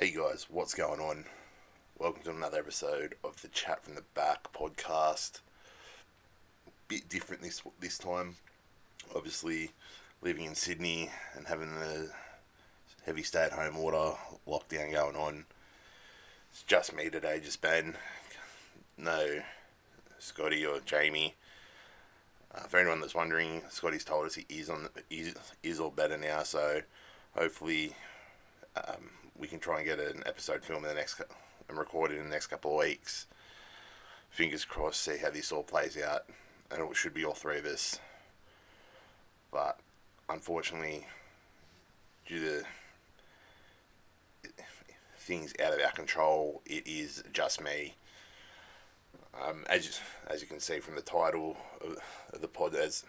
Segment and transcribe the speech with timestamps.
[0.00, 1.24] Hey guys, what's going on?
[1.98, 5.40] Welcome to another episode of the Chat from the Back podcast.
[6.86, 8.36] Bit different this this time.
[9.16, 9.72] Obviously,
[10.22, 12.12] living in Sydney and having the
[13.06, 14.12] heavy stay-at-home order
[14.46, 15.46] lockdown going on.
[16.52, 17.96] It's just me today, just Ben.
[18.96, 19.40] No
[20.20, 21.34] Scotty or Jamie.
[22.54, 26.16] Uh, for anyone that's wondering, Scotty's told us he is on is, is all better
[26.16, 26.82] now, so
[27.34, 27.96] hopefully
[28.76, 31.20] um, we can try and get an episode filmed in the next
[31.68, 33.26] and recorded in the next couple of weeks.
[34.30, 36.24] Fingers crossed, see how this all plays out,
[36.70, 37.98] and it should be all three of us.
[39.50, 39.78] But
[40.28, 41.06] unfortunately,
[42.26, 42.62] due to
[45.18, 47.94] things out of our control, it is just me.
[49.40, 51.56] Um, as as you can see from the title
[52.32, 53.04] of the pod, as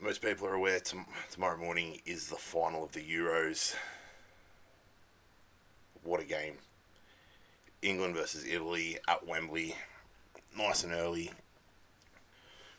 [0.00, 3.74] most people are aware, tom- tomorrow morning is the final of the Euros.
[6.02, 6.58] What a game!
[7.82, 9.76] England versus Italy at Wembley,
[10.56, 11.30] nice and early.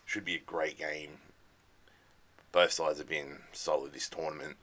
[0.06, 1.18] Should be a great game.
[2.52, 4.56] Both sides have been solid this tournament,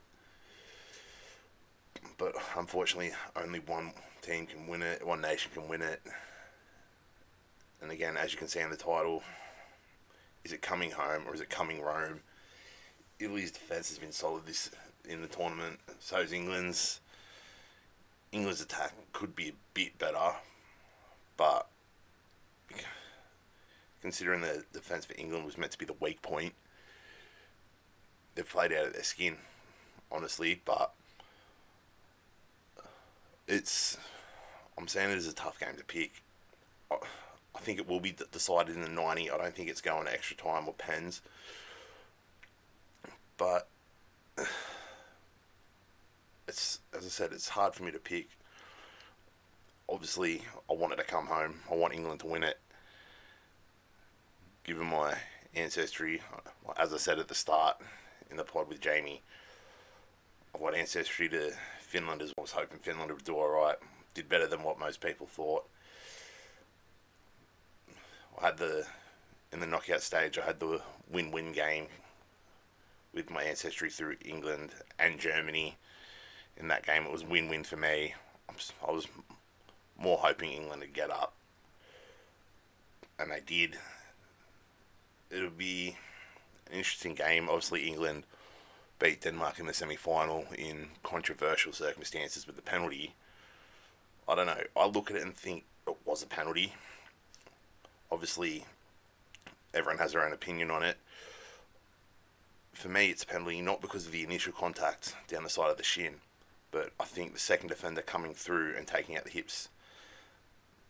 [2.17, 5.05] but unfortunately, only one team can win it.
[5.05, 6.01] One nation can win it.
[7.81, 9.21] And again, as you can see in the title,
[10.43, 12.21] is it coming home or is it coming Rome?
[13.23, 14.69] Italy's defense has been solid this
[15.07, 15.79] in the tournament.
[15.99, 16.99] So is England's.
[18.31, 20.31] England's attack could be a bit better,
[21.37, 21.67] but
[24.01, 26.53] considering the defense for England was meant to be the weak point,
[28.33, 29.37] they've played out of their skin,
[30.11, 30.59] honestly.
[30.65, 30.93] But
[33.47, 33.99] it's,
[34.79, 36.23] I'm saying it is a tough game to pick.
[36.89, 36.95] I,
[37.55, 39.29] I think it will be decided in the 90.
[39.29, 41.21] I don't think it's going extra time or pens
[43.37, 43.67] but
[46.47, 48.29] it's as I said, it's hard for me to pick.
[49.89, 51.55] Obviously, I wanted to come home.
[51.71, 52.59] I want England to win it.
[54.63, 55.15] Given my
[55.55, 56.21] ancestry,
[56.77, 57.77] as I said at the start
[58.31, 59.21] in the pod with Jamie,
[60.55, 61.51] I've got ancestry to
[61.81, 62.41] Finland as well.
[62.41, 63.75] I was hoping Finland would do all right.
[64.13, 65.67] Did better than what most people thought.
[68.41, 68.85] I had the
[69.51, 70.37] in the knockout stage.
[70.37, 71.87] I had the win-win game
[73.13, 75.77] with my ancestry through England and Germany
[76.57, 77.03] in that game.
[77.03, 78.15] It was win win for me.
[78.49, 79.07] I was
[79.97, 81.33] more hoping England would get up,
[83.19, 83.77] and they did.
[85.29, 85.97] It'll be
[86.67, 87.47] an interesting game.
[87.49, 88.23] Obviously, England
[88.99, 93.13] beat Denmark in the semi final in controversial circumstances with the penalty.
[94.27, 94.61] I don't know.
[94.75, 96.73] I look at it and think it was a penalty.
[98.11, 98.65] Obviously,
[99.73, 100.97] everyone has their own opinion on it
[102.73, 105.77] for me, it's a penalty not because of the initial contact down the side of
[105.77, 106.15] the shin,
[106.71, 109.69] but I think the second defender coming through and taking out the hips.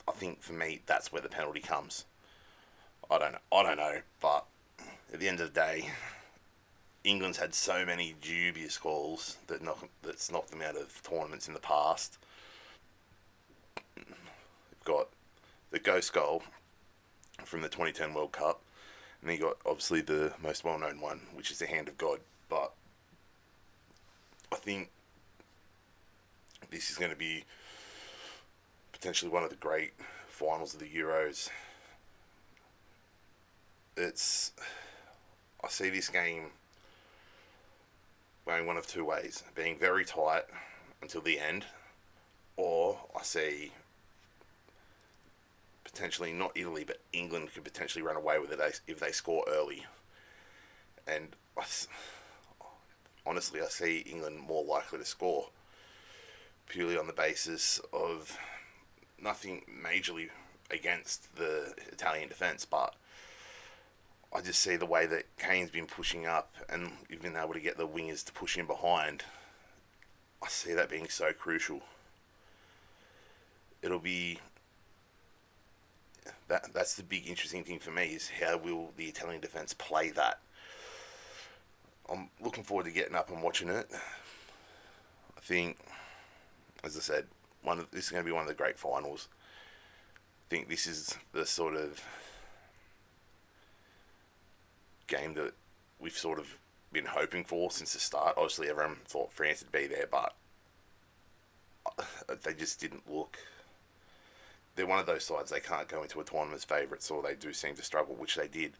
[0.07, 2.05] I think for me, that's where the penalty comes.
[3.11, 3.39] I don't know.
[3.51, 4.45] I don't know, but
[5.13, 5.89] at the end of the day,
[7.03, 11.53] England's had so many dubious calls that knock, that's knocked them out of tournaments in
[11.53, 12.17] the past.
[13.95, 14.05] They've
[14.85, 15.09] got
[15.71, 16.43] the ghost goal
[17.43, 18.61] from the 2010 World Cup
[19.23, 21.97] and then you got obviously the most well known one, which is the Hand of
[21.97, 22.19] God.
[22.49, 22.73] But
[24.51, 24.89] I think
[26.69, 27.45] this is going to be
[28.91, 29.93] potentially one of the great
[30.27, 31.49] finals of the Euros.
[33.95, 34.51] It's
[35.63, 36.47] I see this game
[38.45, 40.43] going one of two ways, being very tight
[41.01, 41.63] until the end,
[42.57, 43.71] or I see
[45.93, 49.85] potentially not Italy, but England could potentially run away with it if they score early.
[51.07, 51.63] And I,
[53.25, 55.49] honestly, I see England more likely to score
[56.67, 58.37] purely on the basis of
[59.21, 60.29] nothing majorly
[60.71, 62.95] against the Italian defence, but
[64.33, 67.77] I just see the way that Kane's been pushing up and been able to get
[67.77, 69.23] the wingers to push in behind.
[70.41, 71.81] I see that being so crucial.
[73.83, 74.39] It'll be
[76.53, 80.11] that that's the big interesting thing for me is how will the Italian defence play
[80.11, 80.39] that.
[82.07, 83.89] I'm looking forward to getting up and watching it.
[83.91, 85.77] I think,
[86.83, 87.25] as I said,
[87.63, 89.29] one of, this is going to be one of the great finals.
[90.45, 92.05] I think this is the sort of
[95.07, 95.53] game that
[95.99, 96.57] we've sort of
[96.91, 98.35] been hoping for since the start.
[98.37, 100.35] Obviously, everyone thought France would be there, but
[101.97, 103.39] uh, they just didn't look
[104.75, 107.35] they're one of those sides they can't go into a tournament as favourites, or they
[107.35, 108.73] do seem to struggle, which they did.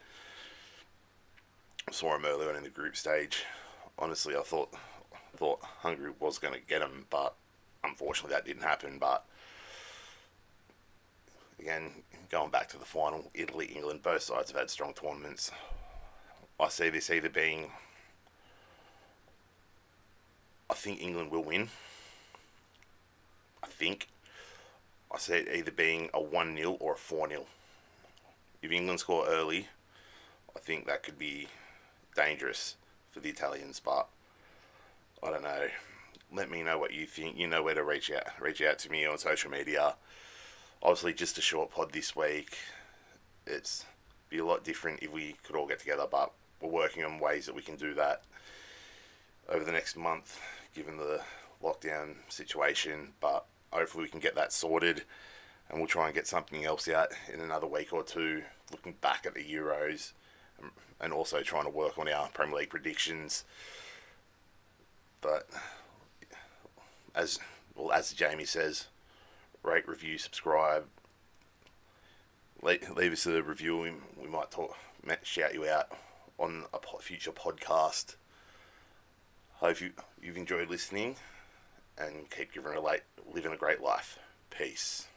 [1.87, 3.43] I saw them earlier in the group stage.
[3.99, 4.73] Honestly, I thought
[5.35, 7.35] thought Hungary was going to get them, but
[7.83, 8.97] unfortunately that didn't happen.
[8.99, 9.25] But
[11.59, 11.91] again,
[12.29, 15.51] going back to the final, Italy, England, both sides have had strong tournaments.
[16.59, 17.71] I see this either being.
[20.69, 21.69] I think England will win.
[23.61, 24.07] I think.
[25.13, 27.45] I see it either being a 1 0 or a 4 0.
[28.61, 29.67] If England score early,
[30.55, 31.47] I think that could be
[32.15, 32.75] dangerous
[33.11, 34.07] for the Italians, but
[35.21, 35.67] I don't know.
[36.33, 37.37] Let me know what you think.
[37.37, 38.23] You know where to reach out.
[38.39, 39.95] Reach out to me on social media.
[40.81, 42.57] Obviously, just a short pod this week.
[43.45, 43.85] It's
[44.29, 47.45] be a lot different if we could all get together, but we're working on ways
[47.45, 48.23] that we can do that
[49.47, 50.39] over the next month,
[50.73, 51.21] given the
[51.61, 53.13] lockdown situation.
[53.19, 55.03] But hopefully, we can get that sorted,
[55.69, 58.43] and we'll try and get something else out in another week or two.
[58.71, 60.13] Looking back at the Euros,
[60.61, 60.71] um,
[61.01, 63.43] and also trying to work on our Premier League predictions.
[65.21, 65.47] But
[67.15, 67.39] as
[67.75, 68.87] well as Jamie says,
[69.63, 70.85] rate, review, subscribe.
[72.61, 73.77] Leave, leave us a review.
[73.77, 73.91] We,
[74.21, 74.75] we might talk,
[75.23, 75.89] shout you out
[76.39, 78.15] on a future podcast.
[79.55, 79.91] Hope you,
[80.21, 81.15] you've enjoyed listening
[81.97, 83.01] and keep giving a late,
[83.33, 84.19] living a great life.
[84.49, 85.07] Peace.